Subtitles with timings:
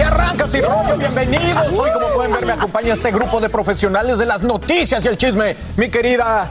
[0.00, 1.78] Que arranca sin rollo, bienvenidos.
[1.78, 5.18] Hoy, como pueden ver, me acompaña este grupo de profesionales de las noticias y el
[5.18, 5.58] chisme.
[5.76, 6.48] Mi querida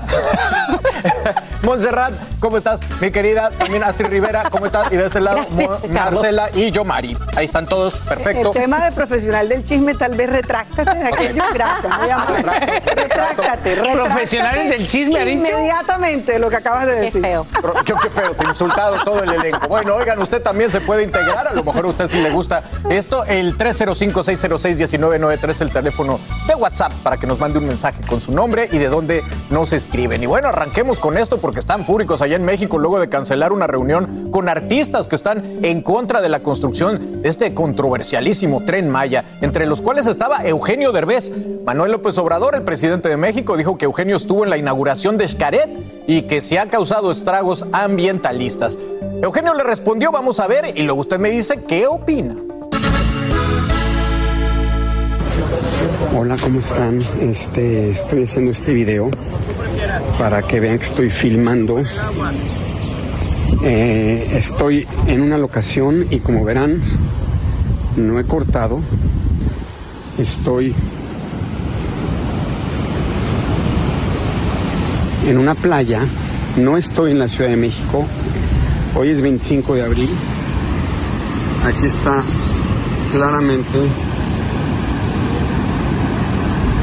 [1.63, 2.79] Montserrat, ¿cómo estás?
[3.01, 4.91] Mi querida también Astrid Rivera, ¿cómo estás?
[4.91, 5.89] Y de este lado, Gracias.
[5.89, 7.17] Marcela y yo, Mari.
[7.35, 8.53] Ahí están todos, perfecto.
[8.53, 11.43] El tema de profesional del chisme, tal vez retráctate de aquello.
[11.51, 12.43] Gracias, muy amable.
[12.85, 13.91] Retráctate, retráctate.
[13.93, 15.51] Profesionales del chisme, ha dicho.
[15.51, 17.23] Inmediatamente lo que acabas de decir.
[17.23, 19.67] Qué, qué feo, se ha insultado todo el elenco.
[19.67, 21.47] Bueno, oigan, usted también se puede integrar.
[21.47, 23.25] A lo mejor a usted sí le gusta esto.
[23.39, 28.67] El 305-606-1993, el teléfono de WhatsApp, para que nos mande un mensaje con su nombre
[28.69, 30.21] y de dónde nos escriben.
[30.21, 33.65] Y bueno, arranquemos con esto porque están fúricos allá en México luego de cancelar una
[33.65, 39.23] reunión con artistas que están en contra de la construcción de este controversialísimo tren Maya,
[39.39, 41.31] entre los cuales estaba Eugenio Derbez.
[41.65, 45.25] Manuel López Obrador, el presidente de México, dijo que Eugenio estuvo en la inauguración de
[45.25, 48.77] Xcaret y que se ha causado estragos ambientalistas.
[49.23, 52.35] Eugenio le respondió, vamos a ver, y luego usted me dice qué opina.
[56.11, 56.99] Hola, ¿cómo están?
[57.21, 59.11] Este, estoy haciendo este video
[60.17, 61.83] para que vean que estoy filmando.
[63.63, 66.81] Eh, estoy en una locación y como verán,
[67.95, 68.79] no he cortado.
[70.17, 70.73] Estoy
[75.27, 76.01] en una playa.
[76.57, 78.07] No estoy en la Ciudad de México.
[78.95, 80.09] Hoy es 25 de abril.
[81.65, 82.23] Aquí está
[83.11, 83.77] claramente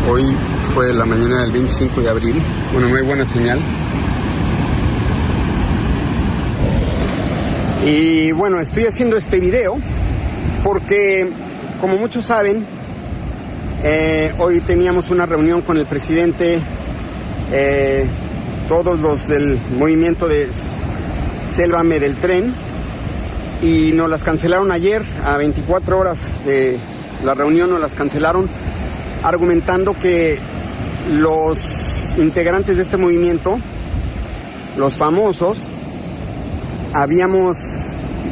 [0.08, 0.24] Hoy
[0.72, 2.40] fue la mañana del 25 de abril.
[2.72, 3.58] Bueno, no hay buena señal.
[7.84, 9.78] Y bueno, estoy haciendo este video
[10.62, 11.28] porque,
[11.80, 12.64] como muchos saben,
[13.82, 16.60] eh, hoy teníamos una reunión con el presidente,
[17.50, 18.08] eh,
[18.68, 20.50] todos los del movimiento de
[21.38, 22.54] Sélvame del tren,
[23.60, 26.78] y nos las cancelaron ayer, a 24 horas de
[27.24, 28.48] la reunión nos las cancelaron
[29.26, 30.38] argumentando que
[31.10, 31.58] los
[32.16, 33.58] integrantes de este movimiento,
[34.76, 35.64] los famosos,
[36.92, 37.56] habíamos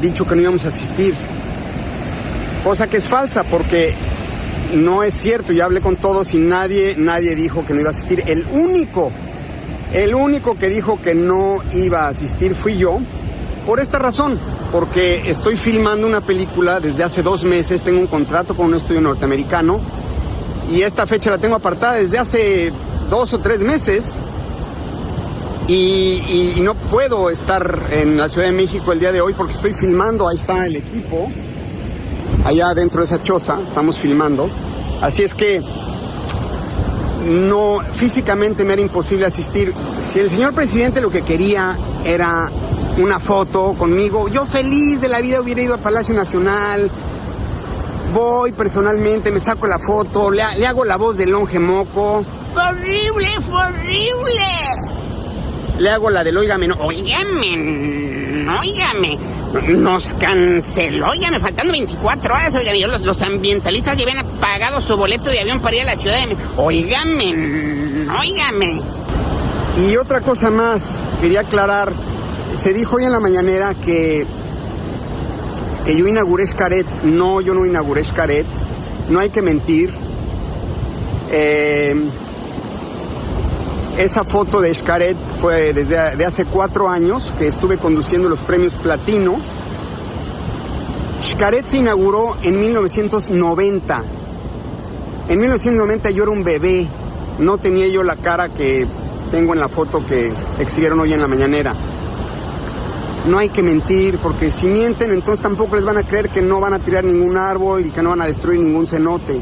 [0.01, 1.15] dicho que no íbamos a asistir.
[2.63, 3.93] Cosa que es falsa porque
[4.77, 5.53] no es cierto.
[5.53, 8.23] Yo hablé con todos y nadie, nadie dijo que no iba a asistir.
[8.29, 9.11] El único,
[9.93, 12.99] el único que dijo que no iba a asistir fui yo.
[13.67, 14.39] Por esta razón,
[14.71, 19.01] porque estoy filmando una película desde hace dos meses, tengo un contrato con un estudio
[19.01, 20.04] norteamericano
[20.71, 22.73] y esta fecha la tengo apartada desde hace
[23.11, 24.17] dos o tres meses.
[25.67, 29.73] Y, no puedo estar en la Ciudad de México el día de hoy porque estoy
[29.73, 31.31] filmando, ahí está el equipo,
[32.45, 34.49] allá dentro de esa choza, estamos filmando,
[35.03, 35.63] así es que
[37.25, 39.73] no, físicamente me era imposible asistir.
[40.01, 42.51] Si el señor presidente lo que quería era
[42.99, 46.91] una foto conmigo, yo feliz de la vida hubiera ido a Palacio Nacional,
[48.15, 52.25] voy personalmente, me saco la foto, le, le hago la voz del longe moco.
[52.55, 54.45] ¡Fue horrible, fue horrible!
[55.79, 59.19] Le hago la del óigame, no, óigame, óigame.
[59.69, 64.81] Nos canceló, ya me faltando 24 horas, óigame, yo, los, los ambientalistas ya habían pagado
[64.81, 66.49] su boleto de avión para ir a la ciudad de México.
[66.57, 68.81] Óigame, óigame.
[69.89, 71.93] Y otra cosa más, quería aclarar,
[72.53, 74.25] se dijo hoy en la mañanera que
[75.85, 76.87] que yo inauguré Xcaret.
[77.05, 78.47] No, yo no inauguré Xcaret.
[79.09, 79.93] No hay que mentir.
[81.31, 81.95] Eh,
[83.99, 88.77] esa foto de Xcaret fue desde de hace cuatro años que estuve conduciendo los premios
[88.79, 89.37] Platino.
[91.23, 94.03] Xcaret se inauguró en 1990.
[95.29, 96.87] En 1990 yo era un bebé.
[97.39, 98.87] no tenía yo la cara que
[99.31, 101.75] tengo en la foto que exhibieron hoy en la mañanera.
[103.27, 106.61] No hay que mentir, porque si mienten, entonces tampoco les van a creer que no
[106.61, 109.41] van a tirar ningún árbol y que no van a destruir ningún cenote.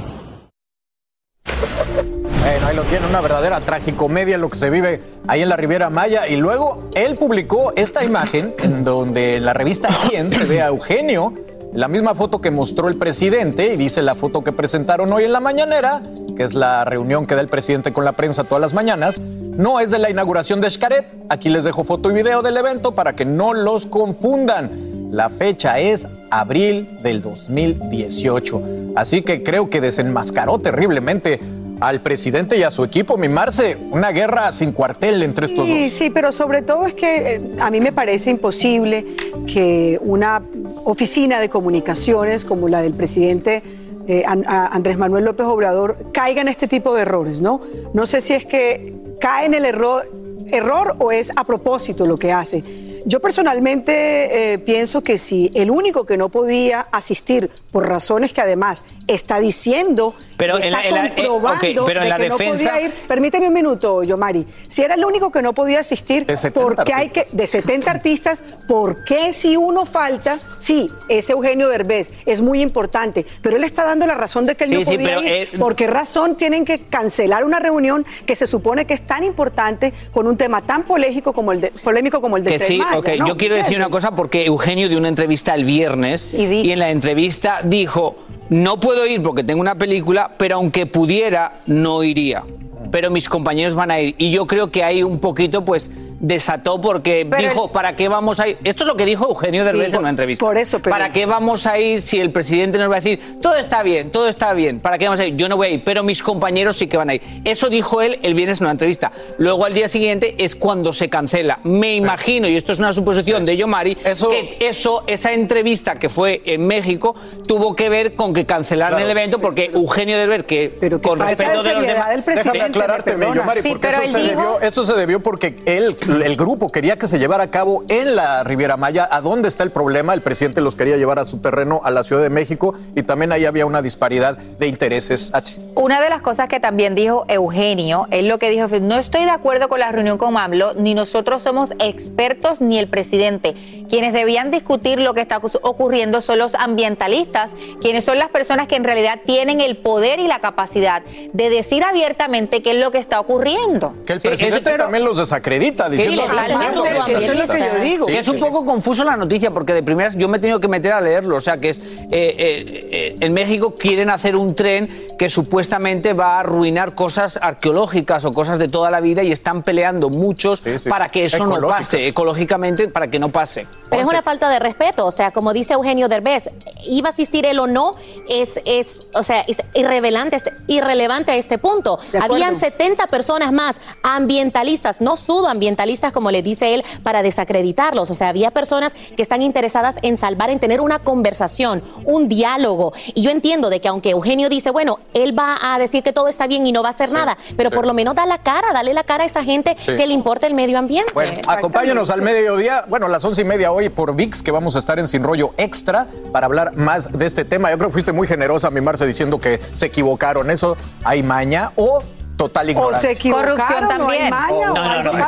[2.40, 5.90] Bueno, ahí lo tiene, una verdadera tragicomedia lo que se vive ahí en la Riviera
[5.90, 6.28] Maya.
[6.28, 10.68] Y luego él publicó esta imagen en donde en la revista Quién se ve a
[10.68, 11.32] Eugenio,
[11.74, 15.32] la misma foto que mostró el presidente, y dice la foto que presentaron hoy en
[15.32, 16.02] la mañanera,
[16.36, 19.80] que es la reunión que da el presidente con la prensa todas las mañanas, no
[19.80, 21.06] es de la inauguración de Xcaret.
[21.28, 24.70] Aquí les dejo foto y video del evento para que no los confundan.
[25.10, 28.62] La fecha es abril del 2018.
[28.96, 31.40] Así que creo que desenmascaró terriblemente
[31.82, 35.82] al presidente y a su equipo, mi Marce, una guerra sin cuartel entre estos Sí,
[35.84, 35.92] dos.
[35.92, 39.04] sí, pero sobre todo es que eh, a mí me parece imposible
[39.52, 40.42] que una
[40.84, 43.62] oficina de comunicaciones como la del presidente
[44.06, 47.60] eh, a- Andrés Manuel López Obrador caiga en este tipo de errores, ¿no?
[47.94, 50.08] No sé si es que cae en el error,
[50.52, 52.62] error o es a propósito lo que hace.
[53.04, 58.40] Yo personalmente eh, pienso que si el único que no podía asistir por razones que
[58.40, 62.16] además está diciendo, Pero en está la- en la- eh, comprobando pero en de la
[62.18, 64.46] que no defensa- podía ir, Permíteme un minuto, Yomari.
[64.68, 67.46] Si era el único que no podía asistir, De 70 ¿por qué hay que, de
[67.46, 70.38] 70 artistas, ¿por qué si uno falta?
[70.58, 74.64] Sí, es Eugenio Derbez, es muy importante, pero él está dando la razón de que
[74.64, 75.28] él Sí, no sí, podía pero, ir.
[75.32, 79.24] eh, ¿Por qué razón tienen que cancelar una reunión que se supone que es tan
[79.24, 82.76] importante con un tema tan polémico como el de, polémico como el de Que sí,
[82.76, 83.08] Maya, ok.
[83.18, 83.28] ¿no?
[83.28, 86.90] Yo quiero decir una cosa porque Eugenio dio una entrevista el viernes Y en la
[86.90, 88.16] entrevista dijo,
[88.48, 92.44] no puedo ir porque tengo una película, pero aunque pudiera, no iría.
[92.90, 94.14] Pero mis compañeros van a ir.
[94.18, 95.90] Y yo creo que ahí un poquito, pues,
[96.22, 98.56] desató porque Pero dijo, el- ¿para qué vamos a ir?
[98.64, 99.94] Esto es lo que dijo Eugenio Derbez Sí.
[99.96, 100.44] en una entrevista.
[100.44, 103.20] Por eso, pero- ¿Para qué vamos a ir si el presidente nos va a decir,
[103.42, 104.78] todo está bien, todo está bien?
[104.80, 105.36] ¿Para qué vamos a ir?
[105.36, 107.22] Yo no voy a ir, pero mis compañeros sí que van a ir.
[107.44, 109.10] Eso dijo él el viernes en una entrevista.
[109.38, 111.58] Luego al día siguiente es cuando se cancela.
[111.64, 116.08] Me imagino, y esto es una suposición de Yomari, Eso- que eso, esa entrevista que
[116.08, 117.16] fue en México,
[117.48, 119.04] tuvo que ver con que cancelaron Claro.
[119.04, 122.10] el evento porque Eugenio Derbez, que Pero con respeto de los demás...
[122.10, 122.58] del presidente.
[122.58, 123.40] Déjame aclararte, me perdona.
[123.40, 126.36] Yomari, Sí, porque pero eso él se, dijo- debió, eso se debió porque él, el
[126.36, 129.08] grupo quería que se llevara a cabo en la Riviera Maya.
[129.10, 130.12] ¿A dónde está el problema?
[130.12, 133.32] El presidente los quería llevar a su terreno, a la Ciudad de México, y también
[133.32, 135.30] ahí había una disparidad de intereses.
[135.32, 135.56] Así.
[135.74, 139.24] Una de las cosas que también dijo Eugenio, él lo que dijo fue, no estoy
[139.24, 143.54] de acuerdo con la reunión con AMLO, ni nosotros somos expertos ni el presidente.
[143.88, 148.76] Quienes debían discutir lo que está ocurriendo son los ambientalistas, quienes son las personas que
[148.76, 152.98] en realidad tienen el poder y la capacidad de decir abiertamente qué es lo que
[152.98, 153.94] está ocurriendo.
[154.06, 158.06] Que el Sí, presidente también los desacredita, diciendo eso eso es lo que yo digo.
[158.06, 160.68] Que es un poco confuso la noticia porque de primeras yo me he tenido que
[160.68, 161.36] meter a leerlo.
[161.36, 164.88] O sea, que es eh, eh, eh, en México quieren hacer un tren
[165.18, 169.62] que supuestamente va a arruinar cosas arqueológicas o cosas de toda la vida y están
[169.62, 170.88] peleando muchos Sí, sí.
[170.88, 173.66] para que eso no pase, ecológicamente, para que no pase.
[173.90, 176.50] Pero es una falta de respeto, o sea, como dice Eugenio Derbez,
[176.84, 177.94] iba a asistir él o no,
[178.28, 181.98] es, es o sea, es irrelevante, este- irrelevante a este punto.
[182.20, 185.72] Habían 70 personas más, ambientalistas, no sudoambientalistas,
[186.12, 188.10] como le dice él, para desacreditarlos.
[188.10, 192.92] O sea, había personas que están interesadas en salvar, en tener una conversación, un diálogo.
[193.14, 196.28] Y yo entiendo de que aunque Eugenio dice, bueno, él va a decir que todo
[196.28, 197.76] está bien y no va a hacer nada, pero sí.
[197.76, 199.96] por lo menos da la cara, dale la cara a esa gente Sí.
[199.96, 201.12] que le importa el medio ambiente.
[201.12, 204.76] Bueno, acompáñenos al mediodía, bueno, a las once y media hoy por VIX, que vamos
[204.76, 207.70] a estar en Sin Rollo Extra para hablar más de este tema.
[207.70, 210.50] Yo creo que fuiste muy generosa, mi Marce, diciendo que se equivocaron.
[210.50, 212.02] ¿Eso hay maña o
[212.36, 213.10] total O ignorancia?
[213.10, 214.30] se equivocaron, Corrupción no hay también.
[214.30, 215.24] maña, O- o no, no, no,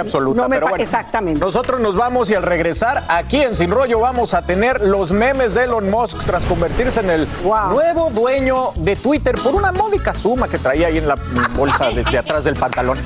[0.00, 0.42] absoluta.
[0.42, 1.40] no me pero pa- bueno, Exactamente.
[1.40, 5.54] Nosotros nos vamos y al regresar aquí en Sin Rollo vamos a tener los memes
[5.54, 7.70] de Elon Musk tras convertirse en el Wow.
[7.70, 11.16] nuevo dueño de Twitter por una módica suma que traía ahí en la
[11.54, 12.98] bolsa de, de atrás del pantalón.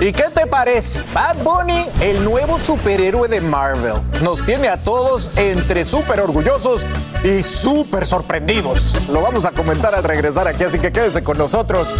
[0.00, 1.00] ¿Y qué te parece?
[1.14, 3.94] Bad Bunny, el nuevo superhéroe de Marvel.
[4.22, 6.82] Nos tiene a todos entre súper orgullosos
[7.24, 8.98] y súper sorprendidos.
[9.08, 11.96] Lo vamos a comentar al regresar aquí, así que quédense con nosotros.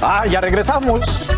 [0.00, 1.28] Ah, ya regresamos.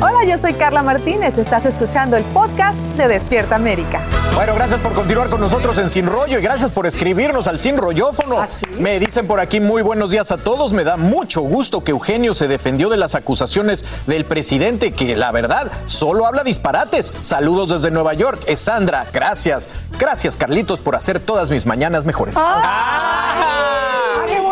[0.00, 1.36] Hola, yo soy Carla Martínez.
[1.38, 4.00] Estás escuchando el podcast de Despierta América.
[4.34, 7.76] Bueno, gracias por continuar con nosotros en Sin Rollo y gracias por escribirnos al Sin
[7.76, 8.38] Rollófono.
[8.38, 8.64] ¿Ah, sí?
[8.78, 10.72] Me dicen por aquí muy buenos días a todos.
[10.72, 15.32] Me da mucho gusto que Eugenio se defendió de las acusaciones del presidente, que la
[15.32, 17.12] verdad solo habla disparates.
[17.22, 18.42] Saludos desde Nueva York.
[18.46, 19.68] Es Sandra, gracias.
[19.98, 22.36] Gracias, Carlitos, por hacer todas mis mañanas mejores.
[22.38, 23.67] Ah.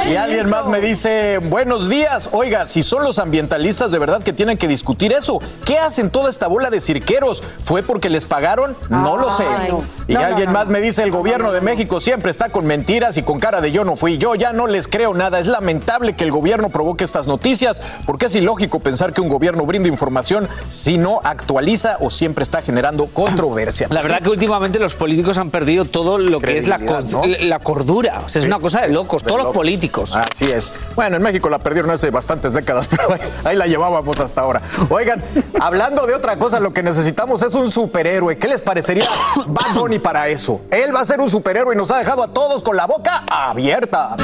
[0.09, 2.31] Y alguien más me dice, buenos días.
[2.33, 6.31] Oiga, si son los ambientalistas de verdad que tienen que discutir eso, ¿qué hacen toda
[6.31, 7.43] esta bola de cirqueros?
[7.61, 8.77] ¿Fue porque les pagaron?
[8.89, 9.43] No lo sé.
[9.45, 9.83] Ay, no.
[10.07, 10.53] Y No, alguien no.
[10.53, 13.73] más me dice, el gobierno de México siempre está con mentiras y con cara de
[13.73, 15.41] yo no fui yo, ya no les creo nada.
[15.41, 19.67] Es lamentable que el gobierno provoque estas noticias porque es ilógico pensar que un gobierno
[19.67, 23.89] brinda información si no actualiza o siempre está generando controversia.
[23.91, 26.79] La verdad que últimamente los políticos han perdido todo lo que es la,
[27.59, 28.23] cordura.
[28.25, 29.57] O sea, es una cosa de locos, De todos los locos.
[30.03, 30.73] Así es.
[30.95, 34.63] Bueno, en México la perdieron hace bastantes décadas, pero ahí, ahí la llevábamos hasta ahora.
[34.89, 35.23] Oigan,
[35.61, 38.37] hablando de otra cosa, lo que necesitamos es un superhéroe.
[38.39, 39.09] ¿Qué les parecería
[39.47, 40.61] Bad Bunny para eso?
[40.71, 43.25] Él va a ser un superhéroe y nos ha dejado a todos con la boca
[43.31, 44.17] abierta.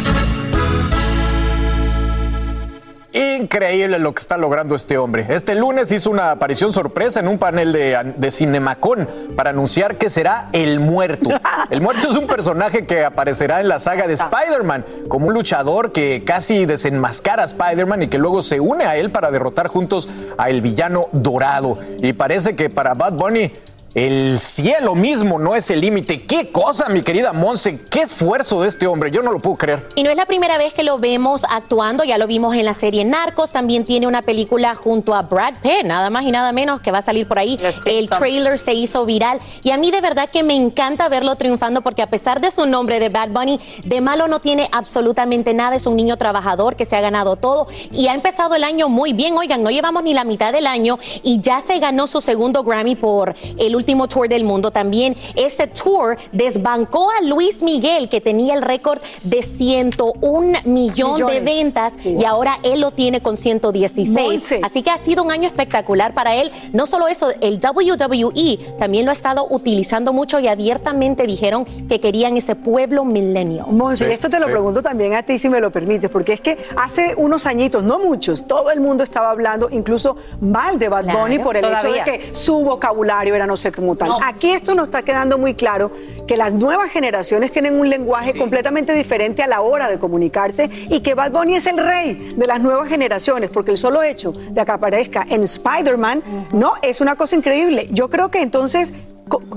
[3.12, 5.26] Increíble lo que está logrando este hombre.
[5.28, 10.08] Este lunes hizo una aparición sorpresa en un panel de, de Cinemacon para anunciar que
[10.08, 11.28] será el muerto.
[11.70, 15.92] El muerto es un personaje que aparecerá en la saga de Spider-Man como un luchador
[15.92, 20.08] que casi desenmascara a Spider-Man y que luego se une a él para derrotar juntos
[20.38, 21.78] a el villano dorado.
[21.98, 23.52] Y parece que para Bad Bunny
[23.94, 26.22] el cielo mismo no es el límite.
[26.22, 27.78] ¿Qué cosa, mi querida Monse?
[27.90, 29.10] ¿Qué esfuerzo de este hombre?
[29.10, 29.90] Yo no lo puedo creer.
[29.96, 32.72] Y no es la primera vez que lo vemos actuando, ya lo vimos en la
[32.72, 36.80] serie Narcos, también tiene una película junto a Brad Pitt, nada más y nada menos
[36.80, 37.60] que va a salir por ahí.
[37.84, 41.82] El trailer se hizo viral y a mí de verdad que me encanta verlo triunfando
[41.82, 45.76] porque a pesar de su nombre de Bad Bunny, de malo no tiene absolutamente nada,
[45.76, 49.12] es un niño trabajador que se ha ganado todo y ha empezado el año muy
[49.12, 52.62] bien, oigan, no llevamos ni la mitad del año y ya se ganó su segundo
[52.62, 55.16] Grammy por el último tour del mundo también.
[55.34, 61.44] Este tour desbancó a Luis Miguel que tenía el récord de 101 millón de Millones.
[61.44, 64.10] ventas y ahora él lo tiene con 116.
[64.10, 64.60] Monse.
[64.62, 66.50] Así que ha sido un año espectacular para él.
[66.72, 72.00] No solo eso, el WWE también lo ha estado utilizando mucho y abiertamente dijeron que
[72.00, 73.66] querían ese pueblo milenio.
[73.66, 76.40] Monse, y esto te lo pregunto también a ti si me lo permites, porque es
[76.40, 81.04] que hace unos añitos, no muchos, todo el mundo estaba hablando incluso mal de Bad
[81.04, 82.02] Claro, Bunny por el todavía.
[82.02, 84.12] hecho de que su vocabulario era no sé como tal.
[84.24, 85.90] Aquí esto nos está quedando muy claro
[86.26, 91.00] que las nuevas generaciones tienen un lenguaje completamente diferente a la hora de comunicarse y
[91.00, 94.64] que Bad Bunny es el rey de las nuevas generaciones, porque el solo hecho de
[94.64, 97.88] que aparezca en Spider-Man, no, es una cosa increíble.
[97.90, 98.94] Yo creo que entonces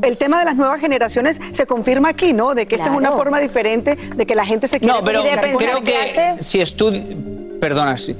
[0.03, 2.55] el tema de las nuevas generaciones se confirma aquí, ¿no?
[2.55, 3.17] De que esta es una Claro.
[3.17, 5.21] forma diferente de que la gente se quiere No, pero
[5.57, 7.03] creo que si estudias.
[7.59, 8.15] Perdona, si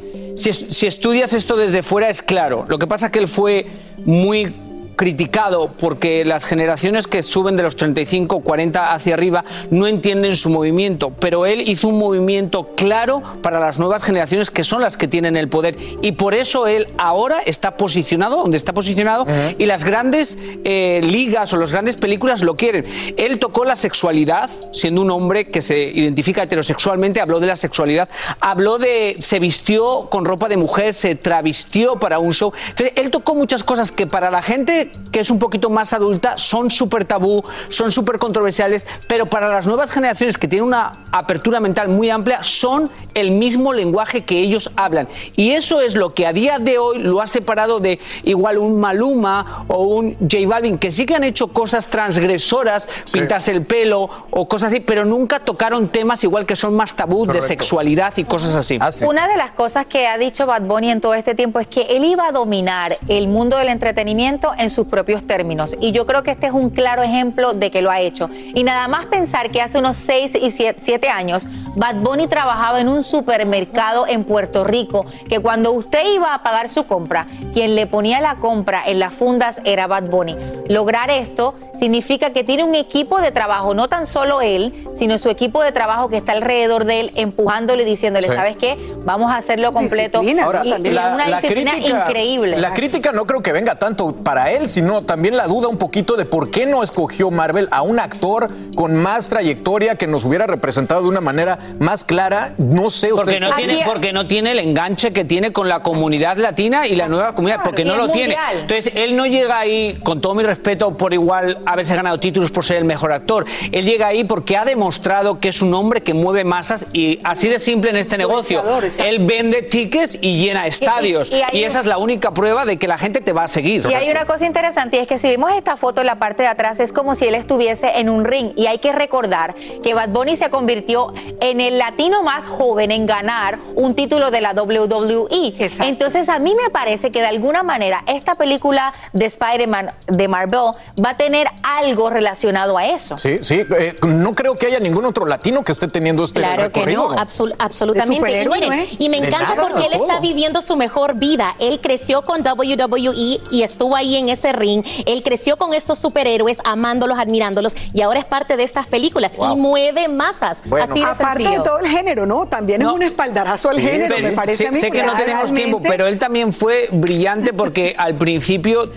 [0.88, 2.66] estudias esto desde fuera es claro.
[2.68, 3.68] Lo que pasa es que él fue
[4.06, 4.54] muy
[4.96, 10.50] criticado porque las generaciones que suben de los 35, 40 hacia arriba no entienden su
[10.50, 15.08] movimiento, pero él hizo un movimiento claro para las nuevas generaciones que son las que
[15.08, 19.26] tienen el poder y por eso él ahora está posicionado donde está posicionado
[19.58, 22.86] y las grandes eh, ligas o las grandes películas lo quieren.
[23.18, 28.10] Él tocó la sexualidad, siendo un hombre que se identifica heterosexualmente, habló de la sexualidad,
[28.40, 32.54] habló de, se vistió con ropa de mujer, se travistió para un show.
[32.70, 36.38] Entonces, él tocó muchas cosas que para la gente que es un poquito más adulta
[36.38, 41.60] son súper tabú, son súper controversiales, pero para las nuevas generaciones que tienen una apertura
[41.60, 45.08] mental muy amplia, son el mismo lenguaje que ellos hablan.
[45.38, 48.80] Y eso es lo que a día de hoy lo ha separado de igual un
[48.80, 54.10] Maluma o un J Balvin, que sí que han hecho cosas transgresoras, pintarse el pelo
[54.32, 58.26] o cosas así, pero nunca tocaron temas igual que son más tabú de sexualidad y
[58.26, 58.80] cosas así.
[59.06, 61.84] Una de las cosas que ha dicho Bad Bunny en todo este tiempo es que
[61.84, 65.76] él iba a dominar el mundo del entretenimiento en sus propios términos.
[65.80, 68.30] Y yo creo que este es un claro ejemplo de que lo ha hecho.
[68.54, 72.88] Y nada más pensar que hace unos 6 y 7 años, Bad Bunny trabajaba en
[72.90, 77.88] un supermercado en Puerto Rico, que cuando usted iba a pagar su compra, quien le
[77.88, 80.36] ponía la compra en las fundas era Bad Bunny.
[80.68, 85.30] Lograr esto significa que tiene un equipo de trabajo, no tan solo él, sino su
[85.30, 88.34] equipo de trabajo que está alrededor de él, empujándole y diciéndole, Sí.
[88.36, 88.78] ¿sabes qué?
[89.04, 90.22] Vamos a hacerlo completo.
[90.44, 92.58] Ahora, y, y la, una la disciplina crítica, increíble.
[92.60, 96.16] La crítica no creo que venga tanto para él, sino también la duda un poquito
[96.16, 100.48] de por qué no escogió Marvel a un actor con más trayectoria que nos hubiera
[100.48, 102.54] representado de una manera más clara.
[102.58, 106.38] No sé Porque no, tiene, porque no tiene el enganche que tiene con la comunidad
[106.38, 108.36] latina y la nueva comunidad, porque no lo tiene.
[108.54, 112.66] Entonces, él no llega ahí, con todo mi respeto, por igual haberse ganado títulos por
[112.66, 113.46] ser el mejor actor.
[113.72, 117.48] Él llega ahí porque ha demostrado que es un hombre que mueve masas y así
[117.48, 118.64] de simple en este negocio.
[118.98, 121.32] Él vende tickets y llena estadios.
[121.52, 123.86] y esa es la única prueba de que la gente te va a seguir.
[123.90, 124.55] Y hay una cosa interesante
[124.92, 127.26] y es que si vemos esta foto en la parte de atrás es como si
[127.26, 131.60] él estuviese en un ring y hay que recordar que Bad Bunny se convirtió en
[131.60, 135.54] el latino más joven en ganar un título de la WWE.
[135.82, 140.72] Entonces a mí me parece que de alguna manera esta película de Spider-Man de Marvel
[141.04, 143.18] va a tener algo relacionado a eso.
[143.18, 146.72] Sí, sí, eh, no creo que haya ningún otro latino que esté teniendo este Claro
[146.72, 147.10] que recorrido.
[147.10, 148.14] no, absol- absolutamente.
[148.14, 148.88] Y, superhéroe, miren, ¿no, eh?
[149.00, 150.08] y me encanta nada, porque él todo.
[150.08, 151.56] está viviendo su mejor vida.
[151.60, 154.84] Él creció con WWE y estuvo ahí en ese ring.
[155.06, 159.56] Él creció con estos superhéroes, amándolos, admirándolos y ahora es parte de estas películas y
[159.56, 160.58] mueve masas.
[160.82, 161.64] Así de aparte sencillo.
[161.64, 162.48] de todo el género, ¿no?
[162.48, 164.80] También es un espaldarazo al Sí, género, me parece sé, a mí.
[164.80, 168.90] sé que no tenemos realmente- tiempo, pero él también fue brillante porque al principio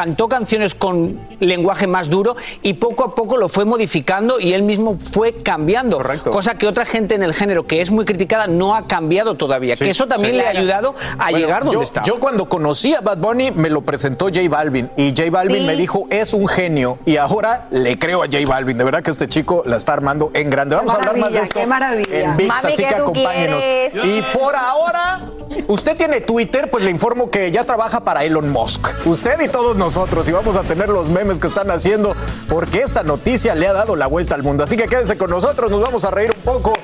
[0.00, 4.62] cantó canciones con lenguaje más duro y poco a poco lo fue modificando y él
[4.62, 6.00] mismo fue cambiando.
[6.30, 9.76] Cosa que otra gente en el género que es muy criticada no ha cambiado todavía.
[9.76, 10.38] Sí, que eso también sí.
[10.38, 12.02] le ha ayudado a Bueno, llegar donde yo, está.
[12.04, 15.66] Yo cuando conocí a Bad Bunny me lo presentó J Balvin y J Balvin Sí.
[15.66, 18.78] me dijo es un genio y ahora le creo a J Balvin.
[18.78, 20.76] De verdad que este chico la está armando en grande.
[20.76, 22.20] Vamos a hablar más de esto qué maravilla.
[22.20, 23.62] en VIX, Mami, así ¿qué que acompáñenos.
[23.62, 23.94] quieres?
[24.06, 25.20] Y por ahora,
[25.68, 28.88] usted tiene Twitter, pues le informo que ya trabaja para Elon Musk.
[29.04, 29.89] Usted y todos nosotros
[30.26, 32.14] y vamos a tener los memes que están haciendo
[32.48, 34.62] porque esta noticia le ha dado la vuelta al mundo.
[34.62, 36.74] Así que quédense con nosotros, nos vamos a reír un poco.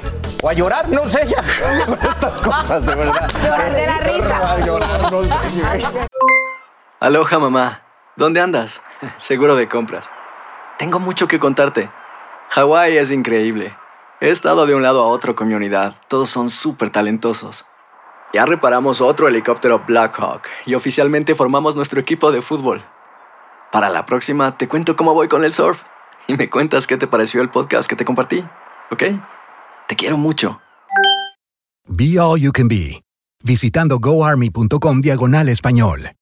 [0.43, 1.43] O a llorar, no sé, ya.
[2.09, 3.31] Estas cosas, de verdad.
[3.45, 4.53] Llorar de la risa.
[4.53, 5.35] A llorar, no sé.
[7.01, 7.83] Aloha mamá,
[8.17, 8.83] ¿dónde andas?
[9.19, 10.11] Seguro de compras.
[10.77, 11.89] Tengo mucho que contarte.
[12.51, 13.77] Hawái es increíble.
[14.21, 15.95] He estado de un lado a otro con mi unidad.
[16.09, 17.65] Todos son súper talentosos.
[18.33, 22.83] Ya reparamos otro helicóptero Blackhawk y oficialmente formamos nuestro equipo de fútbol.
[23.77, 25.83] Para la próxima te cuento cómo voy con el surf
[26.27, 28.43] y me cuentas qué te pareció el podcast que te compartí,
[28.91, 29.03] ¿ok?
[29.87, 30.63] Te quiero mucho.
[31.87, 33.03] Be All You Can Be,
[33.45, 36.13] visitando goarmy.com diagonal español.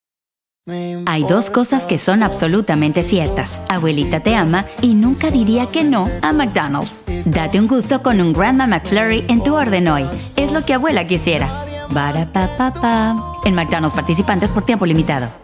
[1.06, 3.60] Hay dos cosas que son absolutamente ciertas.
[3.68, 7.04] Abuelita te ama y nunca diría que no a McDonald's.
[7.24, 10.08] Date un gusto con un Grandma McFlurry en tu orden hoy.
[10.34, 11.64] Es lo que abuela quisiera.
[11.92, 13.14] Barapapapa.
[13.44, 15.43] En McDonald's participantes por tiempo limitado.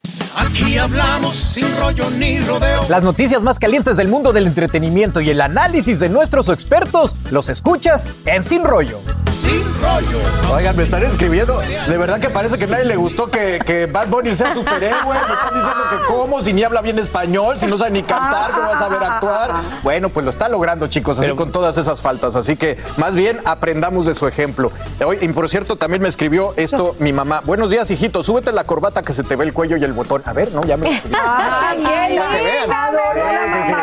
[0.51, 2.85] Aquí hablamos sin rollo ni rodeo.
[2.89, 7.47] Las noticias más calientes del mundo del entretenimiento y el análisis de nuestros expertos los
[7.47, 8.99] escuchas en Sin Rollo.
[9.37, 10.19] Sin rollo.
[10.53, 11.61] Oigan, me están escribiendo.
[11.87, 15.13] De verdad que parece que a nadie le gustó que, que Bad Bunny sea superhéroe.
[15.13, 18.51] Me están diciendo que cómo, si ni habla bien español, si no sabe ni cantar,
[18.51, 19.53] no va a saber actuar.
[19.83, 22.35] Bueno, pues lo está logrando, chicos, así con todas esas faltas.
[22.35, 24.71] Así que más bien aprendamos de su ejemplo.
[25.03, 27.41] Hoy, y por cierto, también me escribió esto mi mamá.
[27.45, 28.23] Buenos días, hijito.
[28.23, 30.21] Súbete la corbata que se te ve el cuello y el botón.
[30.25, 30.89] A ver, no, ya me.
[31.13, 32.61] Ay, qué Para que vean.
[32.61, 33.73] linda, Sí, sí, sí.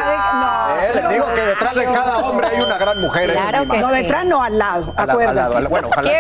[0.81, 3.31] Eh, les digo que detrás de cada hombre hay una gran mujer.
[3.31, 3.79] es Claro que.
[3.79, 5.69] No, detrás no, al lado, Al lado, al lado, al lado.
[5.71, 6.11] Bueno, ojalá.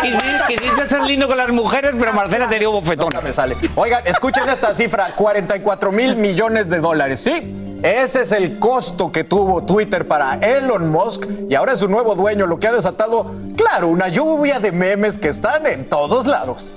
[0.00, 3.10] Quisi- Quisiste ser lindo con las mujeres, pero Marcela te dio bofetón.
[3.10, 3.56] Nunca me sale.
[3.76, 7.78] Oigan, escuchen esta cifra, 44 mil millones de dólares, ¿sí?
[7.82, 12.14] Ese es el costo que tuvo Twitter para Elon Musk y ahora es su nuevo
[12.14, 16.76] dueño, lo que ha desatado, claro, una lluvia de memes que están en todos lados.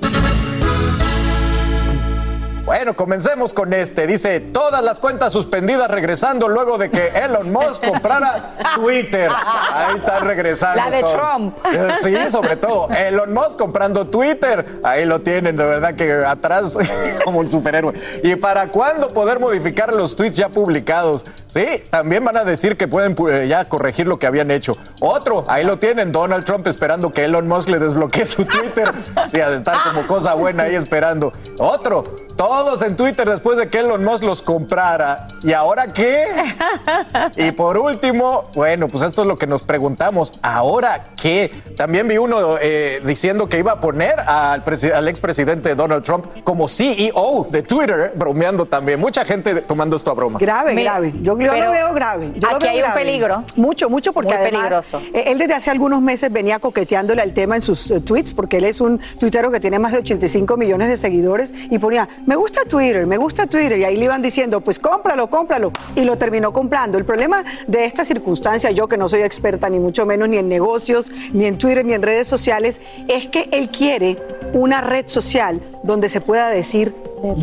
[2.65, 4.07] Bueno, comencemos con este.
[4.07, 9.29] Dice, todas las cuentas suspendidas regresando luego de que Elon Musk comprara Twitter.
[9.31, 10.81] Ahí está regresando.
[10.83, 11.13] La de todos.
[11.13, 11.57] Trump.
[11.71, 12.89] Eh, Sí, sobre todo.
[12.89, 14.79] Elon Musk comprando Twitter.
[14.83, 16.75] Ahí lo tienen, de verdad que atrás
[17.23, 17.93] como un superhéroe.
[18.23, 21.23] ¿Y para cuándo poder modificar los tweets ya publicados?
[21.47, 24.75] Sí, también van a decir que pueden eh, ya corregir lo que habían hecho.
[25.01, 28.91] Otro, ahí lo tienen, Donald Trump esperando que Elon Musk le desbloquee su Twitter.
[29.29, 31.31] Sí, ha de estar como cosa buena ahí esperando.
[31.59, 35.27] Otro, todos en Twitter después de que Elon Musk los comprara.
[35.41, 36.25] ¿Y ahora qué?
[37.37, 40.37] Y por último, bueno, pues esto es lo que nos preguntamos.
[40.41, 41.51] ¿Ahora qué?
[41.77, 46.67] También vi uno eh, diciendo que iba a poner al, al expresidente Donald Trump como
[46.67, 48.99] CEO de Twitter, bromeando también.
[48.99, 50.39] Mucha gente tomando esto a broma.
[50.39, 51.13] Grave, grave.
[51.21, 52.33] Yo, yo lo veo grave.
[52.35, 53.43] Yo lo aquí veo hay un peligro.
[53.55, 55.01] Mucho, mucho, porque Muy además peligroso.
[55.13, 58.57] eh, él desde hace algunos meses venía coqueteándole al tema en sus eh, tweets, porque
[58.57, 62.35] él es un tuitero que tiene más de 85 millones de seguidores y ponía, me
[62.35, 66.17] gusta Twitter, me gusta Twitter, y ahí le iban diciendo, pues cómpralo, cómpralo, y lo
[66.17, 66.97] terminó comprando.
[66.97, 70.49] El problema de esta circunstancia, yo que no soy experta ni mucho menos ni en
[70.49, 74.17] negocios, ni en Twitter, ni en redes sociales, es que él quiere
[74.53, 76.93] una red social donde se pueda decir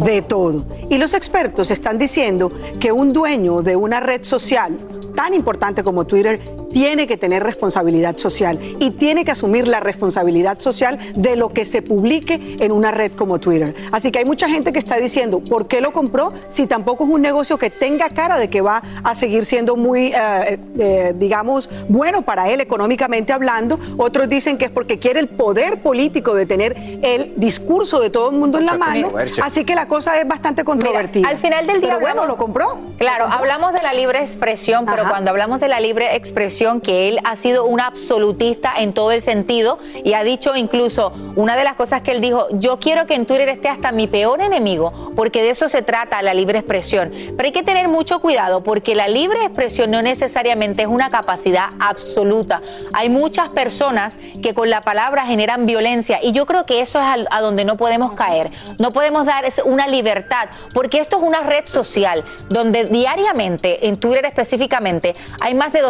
[0.04, 0.64] de todo.
[0.88, 4.78] Y los expertos están diciendo que un dueño de una red social
[5.14, 6.40] tan importante como Twitter
[6.72, 11.64] tiene que tener responsabilidad social y tiene que asumir la responsabilidad social de lo que
[11.64, 13.74] se publique en una red como Twitter.
[13.92, 17.10] Así que hay mucha gente que está diciendo, ¿por qué lo compró si tampoco es
[17.10, 21.68] un negocio que tenga cara de que va a seguir siendo muy, eh, eh, digamos,
[21.88, 23.78] bueno para él económicamente hablando?
[23.98, 28.30] Otros dicen que es porque quiere el poder político de tener el discurso de todo
[28.30, 29.12] el mundo en la mano.
[29.42, 31.28] Así que la cosa es bastante controvertida.
[31.28, 31.90] al final del día.
[31.90, 32.78] Pero bueno, hablamos- lo compró.
[32.98, 37.18] Claro, hablamos de la libre expresión, pero cuando hablamos de la libre expresión, que él
[37.24, 41.74] ha sido un absolutista en todo el sentido y ha dicho incluso una de las
[41.74, 45.42] cosas que él dijo, yo quiero que en Twitter esté hasta mi peor enemigo, porque
[45.42, 47.10] de eso se trata la libre expresión.
[47.10, 51.70] Pero hay que tener mucho cuidado porque la libre expresión no necesariamente es una capacidad
[51.80, 52.62] absoluta.
[52.92, 57.26] Hay muchas personas que con la palabra generan violencia y yo creo que eso es
[57.28, 58.52] a donde no podemos caer.
[58.78, 64.24] No podemos dar una libertad porque esto es una red social donde diariamente, en Twitter
[64.26, 65.80] específicamente, hay más de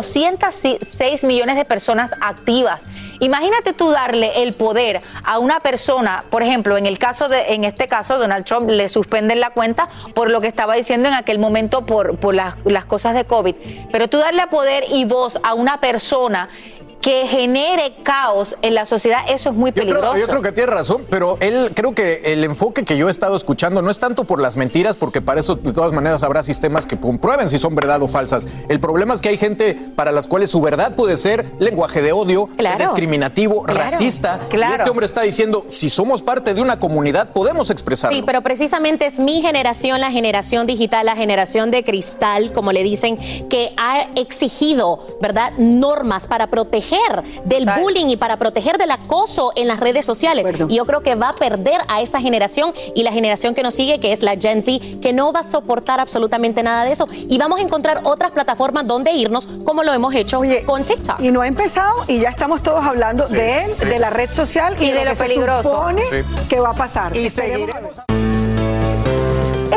[0.62, 2.86] 206 millones de personas activas.
[3.20, 7.64] Imagínate tú darle el poder a una persona, por ejemplo, en el caso de, en
[7.64, 11.38] este caso, Donald Trump le suspenden la cuenta por lo que estaba diciendo en aquel
[11.38, 13.54] momento por, por las, las cosas de COVID.
[13.90, 16.48] Pero tú darle poder y voz a una persona
[17.02, 20.12] que genere caos en la sociedad, eso es muy Yo peligroso.
[20.12, 23.10] creo, yo creo que tiene razón, pero él creo que el enfoque que yo he
[23.10, 26.44] estado escuchando no es tanto por las mentiras, porque para eso de todas maneras habrá
[26.44, 28.46] sistemas que comprueben si son verdad o falsas.
[28.68, 32.12] El problema es que hay gente para las cuales su verdad puede ser lenguaje de
[32.12, 32.78] odio, Claro.
[32.78, 33.80] discriminativo, Claro.
[33.80, 34.38] racista.
[34.48, 34.72] Claro.
[34.72, 38.16] Y este hombre está diciendo, si somos parte de una comunidad, podemos expresarlo.
[38.16, 42.84] Sí, pero precisamente es mi generación, la generación digital, la generación de cristal, como le
[42.84, 43.16] dicen,
[43.48, 46.91] que ha exigido, ¿verdad?, normas para proteger
[47.44, 50.46] del bullying y para proteger del acoso en las redes sociales.
[50.68, 53.74] Y yo creo que va a perder a esa generación y la generación que nos
[53.74, 57.08] sigue, que es la Gen Z, que no va a soportar absolutamente nada de eso.
[57.12, 61.20] Y vamos a encontrar otras plataformas donde irnos, como lo hemos hecho con TikTok.
[61.20, 64.76] Y no ha empezado y ya estamos todos hablando de él, de la red social
[64.80, 65.70] y, Y de lo que se peligroso.
[65.70, 66.46] supone Sí.
[66.48, 67.16] que va a pasar.
[67.16, 68.31] Y Esperemos.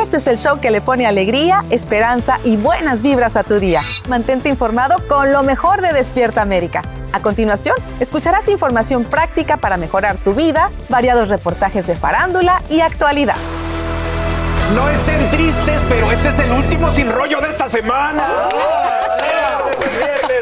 [0.06, 3.82] Este es el show que le pone alegría, esperanza y buenas vibras a tu día.
[4.08, 6.82] Mantente informado con lo mejor de Despierta América.
[7.12, 13.34] A continuación, escucharás información práctica para mejorar tu vida, variados reportajes de farándula y actualidad.
[14.76, 18.48] No estén tristes, pero este es el último sin rollo de esta semana.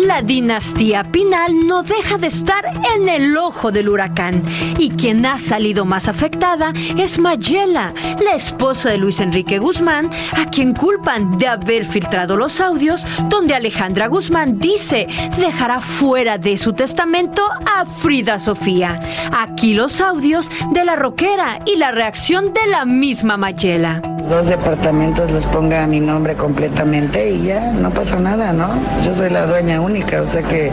[0.06, 2.64] La dinastía Pinal no deja de estar
[2.96, 4.44] en el ojo del huracán
[4.78, 10.46] y quien ha salido más afectada es Mayela, la esposa de Luis Enrique Guzmán, a
[10.50, 15.08] quien culpan de haber filtrado los audios donde Alejandra Guzmán dice
[15.38, 19.02] dejará fuera de su testamento a Frida Sofía.
[19.36, 24.02] Aquí los audios de la roquera y la reacción de la misma Mayela.
[24.30, 28.70] Dos departamentos los ponga a mi nombre completamente y ya no pasa nada, ¿no?
[29.04, 30.72] Yo soy la dueña única, o sea que,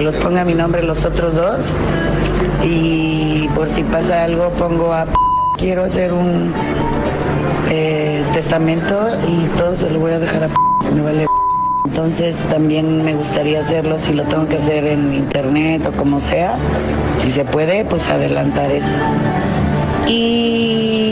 [0.00, 1.72] los ponga mi nombre los otros dos
[2.64, 5.06] y por si pasa algo pongo a...
[5.58, 6.52] Quiero hacer un
[7.70, 10.48] eh, testamento y todo se lo voy a dejar a...
[10.94, 11.26] Me vale...
[11.84, 16.54] Entonces también me gustaría hacerlo si lo tengo que hacer en internet o como sea.
[17.18, 18.92] Si se puede, pues adelantar eso.
[20.06, 21.09] Y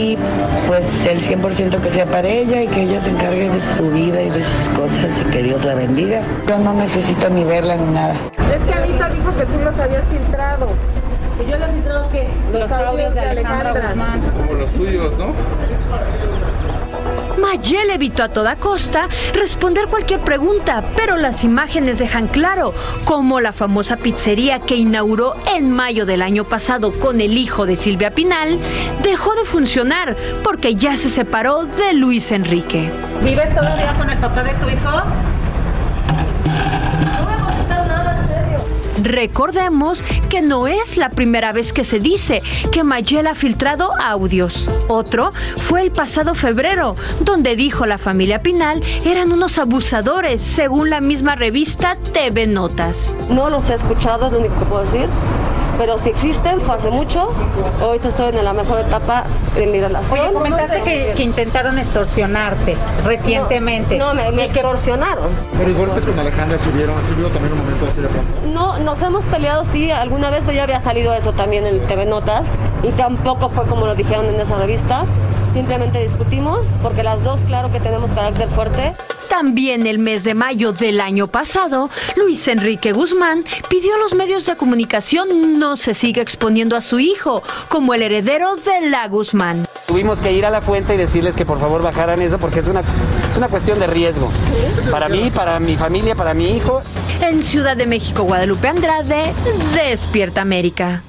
[0.79, 4.21] pues el 100% que sea para ella y que ella se encargue de su vida
[4.21, 6.21] y de sus cosas y que Dios la bendiga.
[6.47, 8.13] Yo no necesito ni verla ni nada.
[8.13, 10.69] Es que Anita dijo que tú los habías filtrado.
[11.41, 12.29] ¿Y yo le he filtrado qué?
[12.53, 14.21] Los, audios de Alejandra, Guzmán.
[14.37, 15.33] Como los suyos, ¿no?
[17.39, 22.73] Mayel evitó a toda costa responder cualquier pregunta, pero las imágenes dejan claro
[23.05, 27.75] cómo la famosa pizzería que inauguró en mayo del año pasado con el hijo de
[27.75, 28.59] Silvia Pinal
[29.03, 32.91] dejó de funcionar porque ya se separó de Luis Enrique.
[33.23, 35.28] ¿Vives todavía con el papá de tu hijo?
[39.01, 44.67] Recordemos que no es la primera vez que se dice que Mayel ha filtrado audios.
[44.87, 51.01] Otro fue el pasado febrero, donde dijo la familia Pinal eran unos abusadores, según la
[51.01, 53.13] misma revista TV Notas.
[53.29, 55.07] No los he escuchado, es lo único que puedo decir.
[55.79, 57.29] Pero si existen, fue hace mucho.
[57.81, 59.23] Ahorita estoy en la mejor etapa
[59.55, 60.19] de mi relación.
[60.19, 63.97] Oye, comentaste que, que intentaron extorsionarte recientemente.
[63.97, 65.29] No, me, me extorsionaron.
[65.57, 68.29] Pero y golpes con Alejandra sirvieron, sirvió también un momento así de pronto.
[68.53, 72.05] No, nos hemos peleado, sí, alguna vez, pero ya había salido eso también en TV
[72.05, 72.47] Notas.
[72.83, 75.05] Y tampoco fue como lo dijeron en esa revista.
[75.53, 78.95] Simplemente discutimos, porque las dos, claro que tenemos carácter fuerte.
[79.29, 84.45] También el mes de mayo del año pasado, Luis Enrique Guzmán pidió a los medios
[84.45, 89.67] de comunicación no se siga exponiendo a su hijo como el heredero de la Guzmán.
[89.87, 92.67] Tuvimos que ir a la fuente y decirles que por favor bajaran eso porque es
[92.67, 92.81] una,
[93.31, 94.31] es una cuestión de riesgo.
[94.91, 96.81] Para mí, para mi familia, para mi hijo.
[97.21, 99.33] En Ciudad de México, Guadalupe Andrade,
[99.75, 101.03] Despierta América.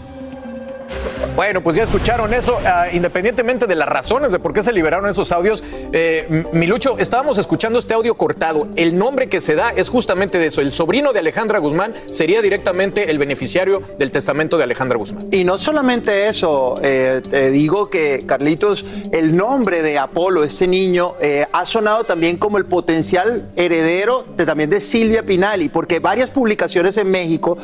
[1.37, 5.09] Bueno, pues ya escucharon eso, ah, independientemente de las razones de por qué se liberaron
[5.09, 5.63] esos audios.
[5.93, 8.69] Eh, Milucho, estábamos escuchando este audio cortado.
[8.77, 10.61] El nombre que se da es justamente de eso.
[10.61, 15.27] El sobrino de Alejandra Guzmán sería directamente el beneficiario del testamento de Alejandra Guzmán.
[15.31, 21.15] Y no solamente eso, eh, te digo que Carlitos, el nombre de Apolo, este niño,
[21.21, 26.31] eh, ha sonado también como el potencial heredero de, también de Silvia Pinali, porque varias
[26.31, 27.57] publicaciones en México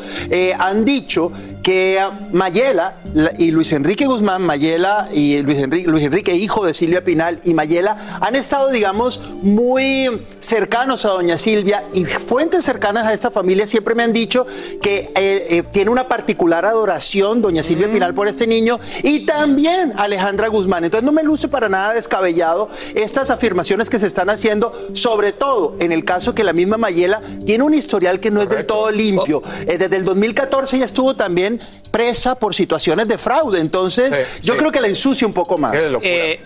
[0.59, 1.33] han dicho
[1.67, 1.99] que
[2.31, 7.03] Mayela la- y Luis Enrique Guzmán, Mayela y Luis Enrique, Luis Enrique, hijo de Silvia
[7.03, 13.13] Pinal, y Mayela han estado, digamos, muy cercanos a doña Silvia y fuentes cercanas a
[13.15, 14.47] esta familia siempre me han dicho
[14.81, 19.93] que eh, eh, tiene una particular adoración doña Silvia Pinal por este niño y también
[19.97, 20.85] Alejandra Guzmán.
[20.85, 25.75] Entonces no me luce para nada descabellado estas afirmaciones que se están haciendo, sobre todo
[25.81, 28.93] en el caso que la misma Mayela tiene un historial que no es del todo
[28.93, 29.43] limpio.
[29.67, 31.56] Eh, desde el 2014 ella estuvo también
[31.91, 33.61] presa por situaciones de fraude.
[33.61, 34.59] Entonces yo sí.
[34.59, 35.83] creo que la ensucia un poco más.
[36.03, 36.41] Eh,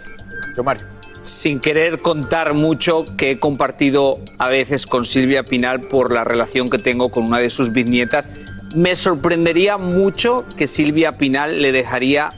[0.56, 0.86] Yo, Mario.
[1.22, 6.70] sin querer contar mucho que he compartido a veces con Silvia Pinal por la relación
[6.70, 8.30] que tengo con una de sus bisnietas,
[8.74, 12.34] me sorprendería mucho que Silvia Pinal le dejaría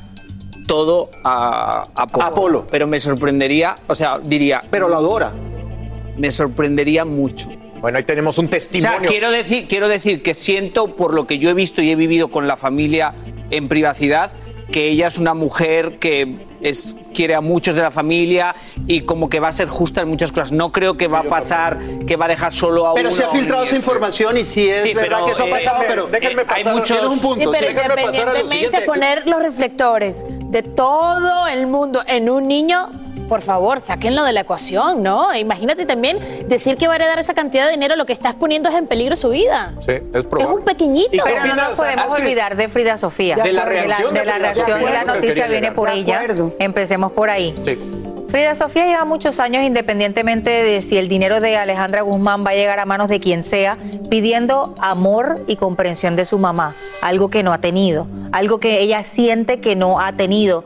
[0.67, 2.67] todo a, Apolo.
[2.71, 4.65] Pero me sorprendería, o sea, diría...
[4.71, 5.33] Pero lo adora.
[6.17, 7.51] Me sorprendería mucho.
[7.83, 9.11] Bueno, ahí tenemos un O sea, testimonio.
[9.11, 12.29] quiero decir, quiero decir que siento, por lo que yo he visto y he vivido
[12.29, 13.13] con la familia
[13.51, 14.33] en privacidad,
[14.71, 18.55] que ella es una mujer que es, quiere a muchos de la familia
[18.87, 20.53] y como que va a ser justa en muchas cosas.
[20.53, 23.17] No creo que va a pasar, que va a dejar solo a Pero uno.
[23.17, 25.51] se ha filtrado esa información y sí es Sí, verdad pero, que eso ha eh,
[25.51, 26.97] pasado, pero déjenme hay pasar- muchos...
[26.97, 27.69] Tienes un punto, Sí, pero
[27.99, 28.03] sí.
[28.07, 28.81] Pasar a lo siguiente.
[28.83, 32.89] poner los reflectores de todo el mundo en un niño,
[33.33, 35.35] por favor, sáquenlo de la ecuación, ¿no?
[35.35, 36.19] Imagínate también
[36.49, 38.87] decir que va a heredar esa cantidad de dinero, lo que estás poniendo es en
[38.87, 39.73] peligro su vida.
[39.81, 40.57] Sí, es Es probable.
[40.59, 41.09] un pequeñito.
[41.15, 42.25] ¿Y qué Pero no nos podemos Astrid?
[42.25, 43.37] olvidar de Frida Sofía.
[43.37, 45.75] De la reacción de de la reacción y la Es noticia viene llegar.
[45.75, 46.17] por De ella.
[46.21, 46.55] acuerdo.
[46.59, 47.59] Empecemos por ahí.
[47.65, 47.79] Sí.
[48.29, 52.55] Frida Sofía lleva muchos años, independientemente de si el dinero de Alejandra Guzmán va a
[52.55, 53.79] llegar a manos de quien sea,
[54.11, 59.05] pidiendo amor y comprensión de su mamá, algo que no ha tenido, algo que ella
[59.05, 60.65] siente que no ha tenido.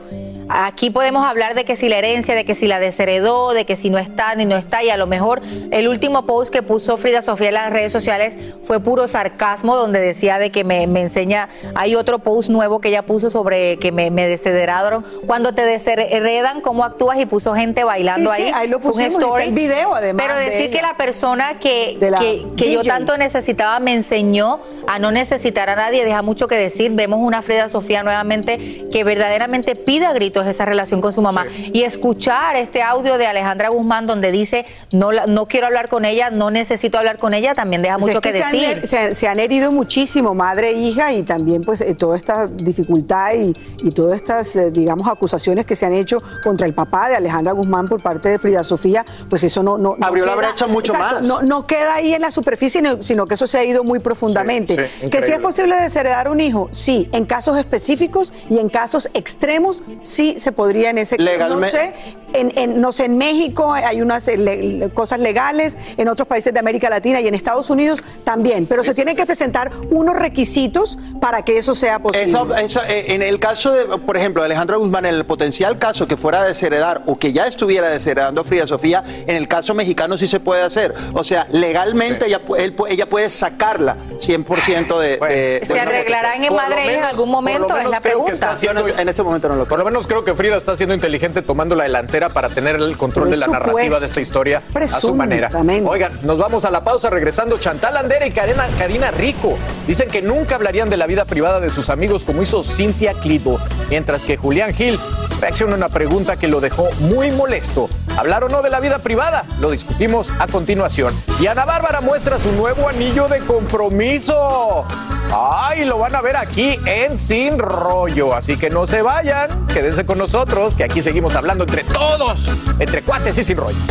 [0.49, 3.77] Aquí podemos hablar de que si la herencia, de que si la desheredó, de que
[3.77, 6.97] si no está ni no está, y a lo mejor el último post que puso
[6.97, 11.01] Frida Sofía en las redes sociales fue puro sarcasmo, donde decía de que me, me
[11.01, 15.05] enseña, hay otro post nuevo que ella puso sobre que me, me desheredaron.
[15.27, 17.19] Cuando te desheredan, ¿cómo actúas?
[17.19, 18.53] Y puso gente bailando Sí, sí, ahí.
[18.55, 19.45] ahí lo un pusimos, está story.
[19.45, 23.17] el video, además, Pero de decir que la persona que, la que, que yo tanto
[23.19, 26.93] necesitaba me enseñó a no necesitar a nadie, deja mucho que decir.
[26.93, 30.13] Vemos una Frida Sofía nuevamente que verdaderamente pide a
[30.45, 31.47] esa relación con su mamá.
[31.73, 36.31] Y escuchar este audio de Alejandra Guzmán donde dice, no, no quiero hablar con ella,
[36.31, 38.87] no necesito hablar con ella, también deja Pues mucho es que, se decir.
[38.87, 42.47] Se han, se han herido muchísimo, madre e hija, y también pues eh, toda esta
[42.47, 47.09] dificultad y, y todas estas, eh, digamos, acusaciones que se han hecho contra el papá
[47.09, 49.79] de Alejandra Guzmán por parte de Frida Sofía, pues eso no...
[49.79, 51.27] no no Abrió la queda- brecha mucho Exacto, más.
[51.27, 53.99] No, no queda ahí en la superficie, no- sino que eso se ha ido muy
[54.01, 54.75] profundamente.
[54.75, 58.69] Sí, sí, que si es posible desheredar un hijo, sí, en casos específicos y en
[58.69, 61.95] casos extremos, sí se podría en ese Legalme- No sé,
[62.33, 66.53] en, en- no sé, en México hay unas eh, le- cosas legales, en otros países
[66.53, 70.99] de América Latina y en Estados Unidos también, pero se tienen que presentar unos requisitos
[71.21, 72.25] para que eso sea posible.
[72.27, 75.79] Eso- eso, eh, en el caso de, por ejemplo, de Alejandra Guzmán, en el potencial
[75.79, 79.49] caso que fuera a desheredar o que ya estuviera desheredando a Frida Sofía, en el
[79.49, 80.95] caso mexicano sí se puede hacer.
[81.15, 86.45] O sea, legalmente ella, pu- él ella puede sacarla 100% de, de- ¿Se de- arreglarán
[86.45, 87.77] en hija en algún momento?
[87.77, 88.51] Es la pregunta.
[88.51, 91.43] haciendo- en este momento no lo Por lo menos creo que Frida está siendo inteligente
[91.43, 95.15] tomando la delantera para tener el control de la narrativa de esta historia a su
[95.15, 95.51] manera.
[95.85, 97.59] Oigan, nos vamos a la pausa regresando.
[97.59, 101.71] Chantal Andera y Karina, Karina Rico dicen que nunca hablarían de la vida privada de
[101.71, 104.99] sus amigos como hizo Cintia Clito, mientras que Julián Gil
[105.41, 107.89] reacciona a una pregunta que lo dejó muy molesto.
[108.17, 109.45] ¿Hablar o no de la vida privada?
[109.61, 111.15] Lo discutimos a continuación.
[111.39, 114.87] Y Ana Bárbara muestra su nuevo anillo de compromiso.
[115.31, 115.85] ¡Ay!
[115.85, 118.35] Lo van a ver aquí en Sin Rollo.
[118.35, 119.67] Así que no se vayan.
[119.67, 123.83] Quédense con nosotros, que aquí seguimos hablando entre todos, entre cuates y sin rollos.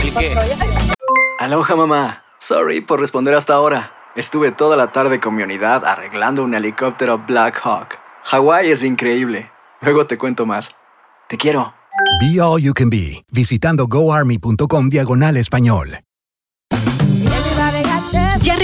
[0.00, 0.34] Cliqué.
[1.38, 2.24] Aloha mamá.
[2.38, 3.92] Sorry por responder hasta ahora.
[4.16, 7.98] Estuve toda la tarde con mi unidad arreglando un helicóptero Black Hawk.
[8.24, 9.50] Hawái es increíble.
[9.80, 10.74] Luego te cuento más.
[11.28, 11.74] Te quiero.
[12.20, 16.00] Be All You Can Be, visitando goarmy.com diagonal español.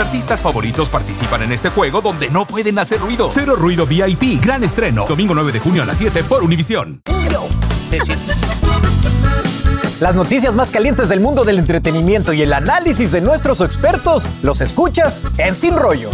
[0.00, 3.28] artistas favoritos participan en este juego donde no pueden hacer ruido.
[3.32, 5.06] Cero Ruido VIP, gran estreno.
[5.06, 7.02] Domingo 9 de junio a las 7 por Univisión.
[10.00, 14.62] Las noticias más calientes del mundo del entretenimiento y el análisis de nuestros expertos los
[14.62, 16.10] escuchas en Sin Rollo.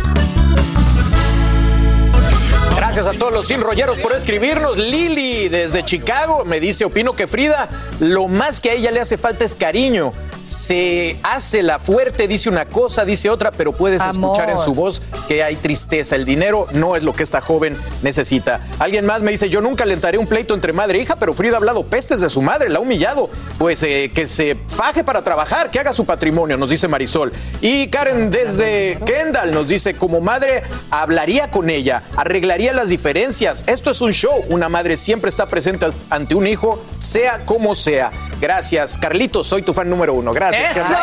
[2.97, 4.79] Gracias a todos los sin rolleros por escribirnos.
[4.79, 7.69] Lili desde Chicago me dice, opino que Frida,
[8.01, 10.15] lo más que a ella le hace falta es cariño.
[10.41, 14.31] Se hace la fuerte, dice una cosa, dice otra, pero puedes Amor.
[14.31, 16.17] escuchar en su voz que hay tristeza.
[16.17, 18.61] El dinero no es lo que esta joven necesita.
[18.79, 21.55] Alguien más me dice, yo nunca alentaré un pleito entre madre e hija, pero Frida
[21.55, 23.29] ha hablado pestes de su madre, la ha humillado.
[23.59, 27.31] Pues eh, que se faje para trabajar, que haga su patrimonio, nos dice Marisol.
[27.61, 33.63] Y Karen desde Kendall nos dice, como madre hablaría con ella, arreglaría las diferencias.
[33.67, 34.45] Esto es un show.
[34.49, 38.11] Una madre siempre está presente ante un hijo, sea como sea.
[38.41, 40.33] Gracias, Carlitos, soy tu fan número uno.
[40.33, 40.77] Gracias.
[40.77, 40.95] ¡Eso!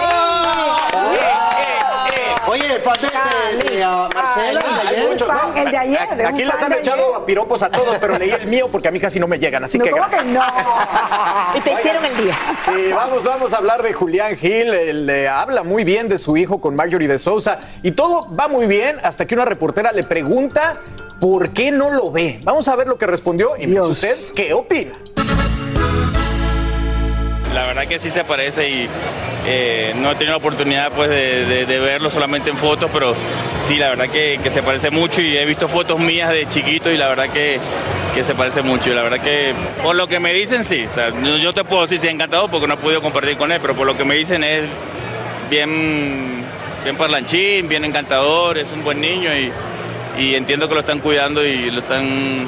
[2.46, 3.08] Oye, el fan de,
[3.64, 5.10] de- de, Marcela, el de Hay ayer.
[5.66, 8.18] el de ayer, A- Aquí les fan han de echado a piropos a todos, pero
[8.20, 10.10] leí el mío porque a mí casi no me llegan, así No, que ¿cómo que
[10.18, 10.34] gracias.
[10.36, 11.58] no?
[11.58, 12.36] Y te hicieron el día.
[12.66, 14.74] Sí, vamos, vamos a hablar de Julián Gil.
[14.74, 18.48] Él eh, habla muy bien de su hijo con Marjorie de Sousa y todo va
[18.50, 20.78] muy bien hasta que una reportera le pregunta
[21.24, 22.42] por qué no lo ve.
[22.44, 24.92] Vamos a ver lo que respondió y me dice usted qué opina.
[27.54, 28.90] La verdad que sí se parece y
[29.46, 33.16] eh, no he tenido la oportunidad pues de, de- de verlo solamente en fotos, pero
[33.66, 36.92] sí, la verdad que, que se parece mucho y he visto fotos mías de chiquito
[36.92, 37.58] y la verdad que,
[38.14, 38.90] que se parece mucho.
[38.92, 41.64] Y la verdad que por lo que me dicen sí, o sea, yo, yo te
[41.64, 43.96] puedo decir si es encantado porque no he podido compartir con él, pero por lo
[43.96, 44.64] que me dicen es
[45.50, 46.44] bien,
[46.84, 49.54] bien parlanchín, bien encantador, es un buen niño y,
[50.18, 52.48] y entiendo que lo están cuidando y lo están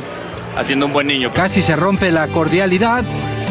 [0.55, 1.31] haciendo un buen niño.
[1.33, 3.03] Casi se rompe la cordialidad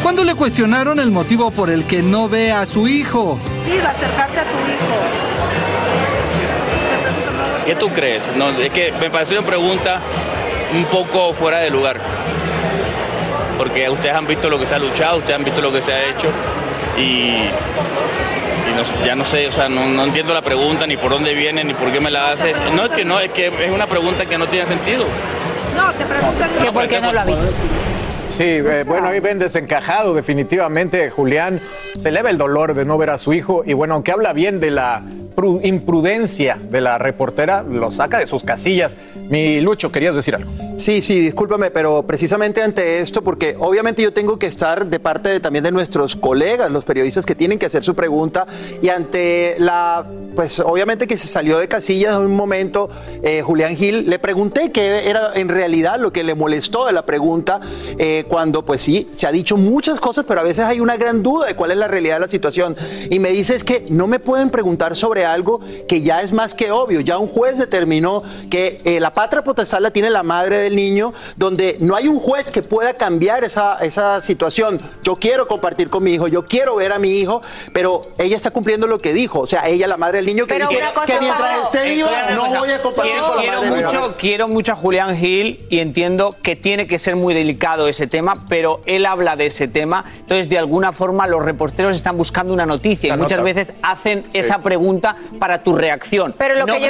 [0.02, 3.38] cuando le cuestionaron el motivo por el que no ve a su hijo.
[3.66, 5.34] Ir a acercarse a tu hijo.
[7.66, 8.28] ¿Qué tú crees?
[8.36, 10.00] No, es que me pareció una pregunta
[10.74, 11.98] un poco fuera de lugar.
[13.56, 15.92] Porque ustedes han visto lo que se ha luchado, ustedes han visto lo que se
[15.92, 16.28] ha hecho
[16.98, 17.48] y
[18.74, 21.64] no ya no sé, o sea, no, no entiendo la pregunta, ni por dónde viene,
[21.64, 22.62] ni por qué me la haces.
[22.74, 25.04] No, es que no, es que es una pregunta que no tiene sentido.
[25.76, 27.42] No, te preguntan que por qué no lo ha visto.
[28.28, 31.60] Sí, eh, bueno, ahí ven desencajado definitivamente Julián.
[31.94, 34.60] Se eleva el dolor de no ver a su hijo y bueno, aunque habla bien
[34.60, 35.02] de la
[35.62, 38.96] imprudencia de la reportera, lo saca de sus casillas.
[39.28, 40.50] Mi Lucho, querías decir algo.
[40.76, 45.28] Sí, sí, discúlpame, pero precisamente ante esto, porque obviamente yo tengo que estar de parte
[45.28, 48.46] de- también de nuestros colegas, los periodistas que tienen que hacer su pregunta,
[48.82, 52.88] y ante la, pues obviamente que se salió de casillas en un momento,
[53.22, 57.06] eh, Julián Gil, le pregunté qué era en realidad lo que le molestó de la
[57.06, 57.60] pregunta,
[57.98, 61.22] eh, cuando pues sí, se ha dicho muchas cosas, pero a veces hay una gran
[61.22, 62.76] duda de cuál es la realidad de la situación.
[63.10, 66.54] Y me dice es que no me pueden preguntar sobre algo que ya es más
[66.54, 70.58] que obvio, ya un juez determinó que eh, la patria potestad la tiene la madre
[70.58, 74.80] del niño, donde no hay un juez que pueda cambiar esa, esa situación.
[75.02, 78.50] Yo quiero compartir con mi hijo, yo quiero ver a mi hijo, pero ella está
[78.50, 81.18] cumpliendo lo que dijo, o sea, ella, la madre del niño, que Pero dice que
[81.20, 82.58] mientras Pablo, esté viva no cosa.
[82.60, 84.00] voy a compartir quiero, con la quiero madre del niño.
[84.00, 88.06] mucho, quiero mucho a Julián Gil y entiendo que tiene que ser muy delicado ese
[88.06, 90.04] tema, pero él habla de ese tema.
[90.20, 93.52] Entonces, de alguna forma, los reporteros están buscando una noticia La y muchas nota.
[93.52, 96.34] veces hacen esa pregunta para tu reacción.
[96.38, 96.86] Pero lo que yo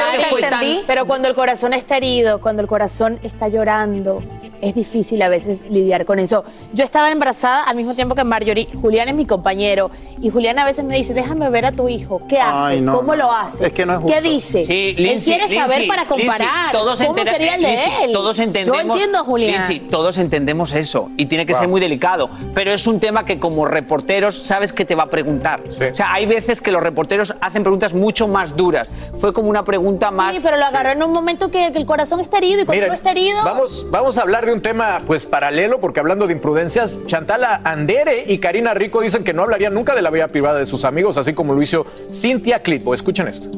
[0.51, 4.22] tan- Pero cuando el corazón está herido, cuando el corazón está llorando,
[4.69, 6.45] es difícil a veces lidiar con eso.
[6.73, 8.69] Yo estaba embarazada al mismo tiempo que Marjorie.
[8.81, 9.91] Julián es mi compañero.
[10.21, 12.23] Y Julián a veces me dice, déjame ver a tu hijo.
[12.29, 12.75] ¿Qué hace?
[12.75, 13.25] Ay, no, ¿Cómo no.
[13.25, 13.67] lo hace?
[13.67, 14.29] Es que no es ¿Qué justo.
[14.29, 14.65] dice?
[14.65, 16.41] Sí, él Lindsay, quiere saber Lindsay, para comparar.
[16.41, 18.12] Lindsay, todos ¿Cómo entera- sería el de Lindsay, él?
[18.12, 18.79] Todos entendemos.
[18.87, 19.53] Yo entiendo a Julián.
[19.53, 22.31] Lindsay, todos entendemos eso y tiene que ser muy delicado.
[22.55, 25.62] Pero es un tema que como reporteros sabes que te va a preguntar.
[25.93, 28.93] O sea, hay veces que los reporteros hacen preguntas mucho más duras.
[29.19, 30.37] Fue como una pregunta más.
[30.37, 32.73] Sí, pero lo agarró en un momento que, que el corazón está herido y cuando
[32.75, 33.37] Miren, no está herido...
[33.45, 38.24] Vamos, vamos a hablar de un tema pues paralelo, porque hablando de imprudencias, Chantala Andere
[38.26, 41.18] y Karina Rico dicen que no hablarían nunca de la vida privada de sus amigos,
[41.18, 42.94] así como lo hizo Cintia Clitbo.
[42.94, 43.50] Escuchen esto.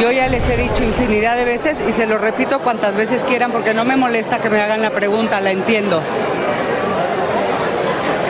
[0.00, 3.52] Yo ya les he dicho infinidad de veces y se lo repito cuantas veces quieran
[3.52, 6.00] porque no me molesta que me hagan la pregunta, la entiendo.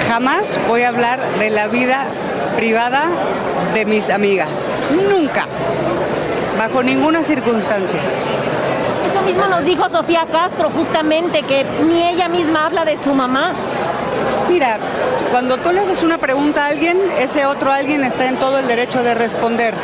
[0.08, 2.06] Jamás voy a hablar de la vida
[2.56, 3.04] privada
[3.74, 4.50] de mis amigas.
[5.08, 5.46] Nunca.
[6.58, 8.00] Bajo ninguna circunstancia.
[9.28, 13.52] Mismo nos dijo Sofía Castro, justamente, que ni ella misma habla de su mamá.
[14.48, 14.78] Mira,
[15.30, 18.66] cuando tú le haces una pregunta a alguien, ese otro alguien está en todo el
[18.66, 19.74] derecho de responder.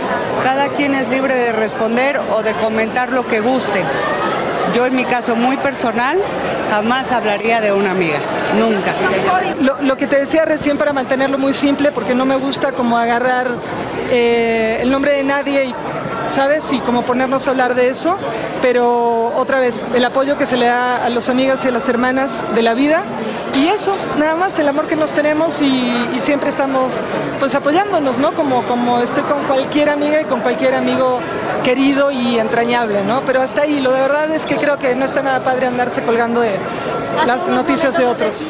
[0.42, 3.84] Cada quien es libre de responder o de comentar lo que guste.
[4.72, 6.18] Yo en mi caso muy personal
[6.70, 8.20] jamás hablaría de una amiga,
[8.58, 8.94] nunca.
[9.60, 12.96] Lo, lo que te decía recién para mantenerlo muy simple, porque no me gusta como
[12.96, 13.48] agarrar
[14.10, 15.74] eh, el nombre de nadie y,
[16.34, 16.72] ¿sabes?
[16.72, 18.18] Y como ponernos a hablar de eso,
[18.60, 21.88] pero otra vez, el apoyo que se le da a los amigos y a las
[21.88, 23.04] hermanas de la vida,
[23.54, 27.00] y eso, nada más, el amor que nos tenemos y, y siempre estamos
[27.38, 28.34] pues apoyándonos, ¿no?
[28.34, 31.20] Como, como estoy con cualquier amiga y con cualquier amigo
[31.62, 33.20] querido y entrañable, ¿no?
[33.20, 36.02] Pero hasta ahí, lo de verdad es que creo que no está nada padre andarse
[36.02, 36.56] colgando de
[37.26, 38.44] las noticias de otros.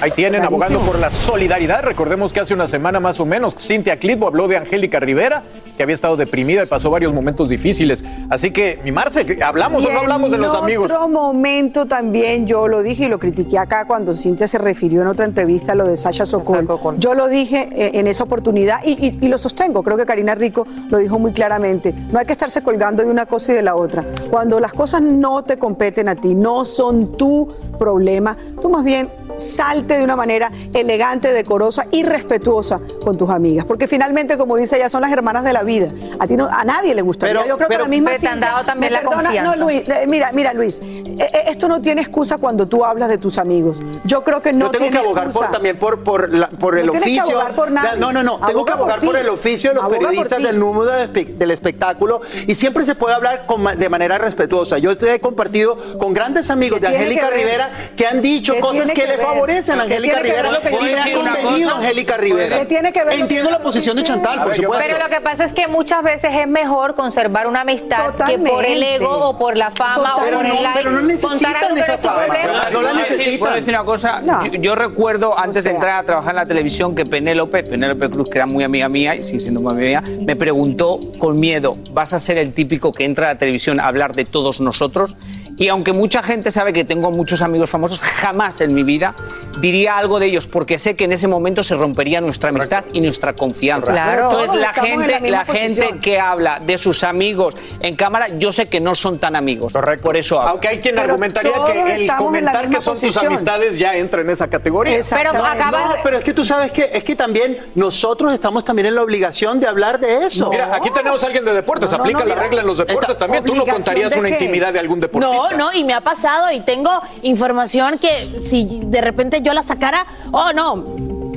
[0.00, 1.82] Ahí tienen, abogando por la solidaridad.
[1.84, 5.44] Recordemos que hace una semana más o menos, Cintia Clitbo habló de Angélica Rivera,
[5.76, 8.04] que había estado deprimida y pasó varios momentos difíciles.
[8.30, 10.86] Así que, mi Marce, ¿hablamos o no hablamos de los amigos?
[10.90, 15.02] En otro momento también yo lo dije y lo critiqué acá cuando Cintia se refirió
[15.02, 16.66] en otra entrevista a lo de Sasha Sokol.
[16.98, 19.84] Yo lo dije eh, en esa oportunidad y, y- y lo sostengo.
[19.84, 21.94] Creo que Karina Rico lo dijo muy claramente.
[22.10, 24.04] No hay que estarse colgando de una cosa y de la otra.
[24.30, 27.48] Cuando las cosas no te competen a ti, no son tu
[27.78, 29.08] problema, tú más bien
[29.40, 33.64] salte de una manera elegante, decorosa y respetuosa con tus amigas.
[33.64, 35.90] Porque finalmente, como dice ella, son las hermanas de la vida.
[36.18, 37.34] A ti no, a nadie le gustaría.
[37.34, 39.22] Pero- Yo creo pero- que la misma pero te han dado también la perdona.
[39.22, 39.56] confianza.
[39.56, 43.08] No, Luis, eh, mira, mira, Luis, eh, eh, esto no tiene excusa cuando tú hablas
[43.08, 43.78] de tus amigos.
[44.04, 45.46] Yo creo que no Yo tengo que abogar excusa.
[45.46, 47.22] por, también por, por, la- por el No que oficio.
[47.36, 47.98] abogar por nadie.
[47.98, 48.38] No, no, no.
[48.46, 51.50] Tengo que abogar por el oficio de los Aboga periodistas del mundo del, espe- del
[51.50, 54.78] espectáculo y siempre se puede hablar con de manera respetuosa.
[54.78, 57.44] Yo te he compartido con grandes amigos de ¿Qué tiene Angélica que ver?
[57.46, 59.26] Rivera que han dicho ¿Qué cosas que, que le ver?
[59.34, 61.78] Favorecen a ¿Qué Angélica Rivera y ha convenido cosa?
[61.78, 62.58] Angélica Rivera.
[62.60, 64.84] ¿Qué tiene que ver lo Entiendo que la posición de Chantal, por supuesto.
[64.86, 68.64] Pero lo que pasa es que muchas veces es mejor conservar una amistad que por
[68.64, 70.70] el ego o por la fama o por no, el like.
[70.74, 72.26] pero no necesitan esa fama.
[72.26, 73.38] No la ¿Puedo decir- necesitan.
[73.38, 74.22] ¿Puedo decir una cosa?
[74.60, 78.38] Yo recuerdo antes de entrar a trabajar en la televisión que Penélope, Penélope Cruz, que
[78.38, 82.12] era muy amiga mía y sigue siendo muy amiga mía, me preguntó con miedo, ¿vas
[82.12, 85.16] a ser el típico que entra a la televisión a hablar de todos nosotros?
[85.60, 89.14] Y aunque mucha gente sabe que tengo muchos amigos famosos, jamás en mi vida
[89.60, 93.02] diría algo de ellos porque sé que en ese momento se rompería nuestra amistad y
[93.02, 93.92] nuestra confianza.
[93.92, 94.30] Claro.
[94.30, 96.00] Entonces Todos la en gente, la gente posición.
[96.00, 99.74] que habla de sus amigos en cámara, yo sé que no son tan amigos.
[100.00, 100.52] Por eso hablo.
[100.52, 104.48] Aunque hay quien argumentaría que el comentar que son tus amistades ya entra en esa
[104.48, 104.98] categoría.
[104.98, 109.02] No, pero es que tú sabes que es que también nosotros estamos también en la
[109.02, 110.48] obligación de hablar de eso.
[110.48, 113.44] Mira, aquí tenemos a alguien de deportes, aplica la regla en los deportes también.
[113.44, 115.49] Tú no contarías una intimidad de algún deportista.
[115.52, 116.90] No, no, y me ha pasado y tengo
[117.22, 120.84] información que si de repente yo la sacara, oh no,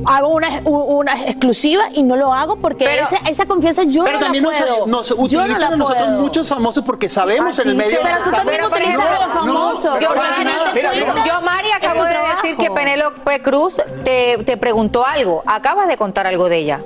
[0.05, 4.25] hago una, una exclusiva y no lo hago porque esa, esa confianza yo Pero no
[4.25, 4.87] también la nos, puedo.
[4.87, 6.19] nos Yo no utilizan la nosotros puedo.
[6.21, 7.99] muchos famosos porque sabemos en el medio.
[8.03, 9.99] Pero tú también utilizas a los famosos.
[10.01, 12.41] Yo, cuentas, yo, Mari, acabo de trabajo.
[12.41, 15.41] decir que Penélope Cruz te, te preguntó algo.
[15.45, 16.81] Acabas de contar algo de ella.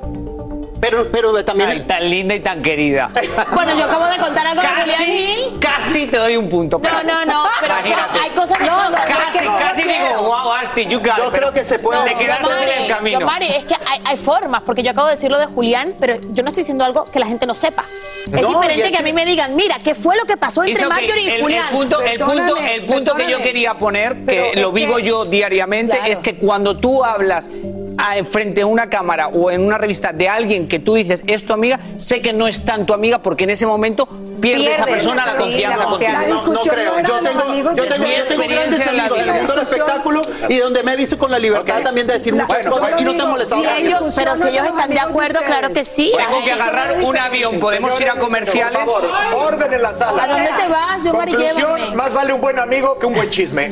[0.79, 1.69] Pero, pero también.
[1.71, 3.09] Ay, tan linda y tan querida.
[3.53, 5.59] Bueno, yo acabo de contar algo de Julián Casi, Gil.
[5.59, 6.79] casi te doy un punto.
[6.79, 8.19] No, no, no, pero Imagínate.
[8.19, 10.23] hay cosas que No, no, casi, no, casi no digo, creo.
[10.23, 12.87] wow, Asti, you got Yo it", creo que se puede- Te quedaste Mari, en el
[12.87, 13.19] camino.
[13.21, 16.15] yo, Mari, es que hay, hay formas, porque yo acabo de decirlo de Julián, pero
[16.31, 17.85] yo no estoy diciendo algo que la gente no sepa.
[18.25, 20.85] Es diferente es que, a mí me digan, mira, ¿qué fue lo que pasó entre
[20.87, 21.67] Marjorie y el, Julián?
[21.69, 25.03] el punto, el punto, el punto que yo quería poner, que Pero lo vivo que-
[25.03, 26.11] yo diariamente, Claro.
[26.13, 27.49] es que cuando tú hablas
[27.97, 31.45] a- frente a una cámara o en una revista de alguien que tú dices es
[31.45, 34.07] tu amiga, sé que no es tan tu amiga porque en ese momento
[34.41, 36.11] pierde esa persona la confianza la contigo.
[36.27, 36.99] No, no creo.
[36.99, 39.33] Yo tengo, yo tengo, yo tengo grandes amigos en el vida.
[39.33, 42.47] mundo del espectáculo y donde me he visto con la libertad también de decir muchas
[42.49, 43.61] Bueno, cosas y no se han molestado.
[43.61, 46.11] si ellos- pero si ellos están de acuerdo, claro que sí.
[46.17, 48.77] Tengo que agarrar un avión, podemos ir a comerciales.
[48.85, 50.23] Por favor, orden en la sala.
[50.23, 51.03] ¿A dónde te vas?
[51.03, 53.71] Yo, Conclusión, más vale un buen amigo que un buen chisme.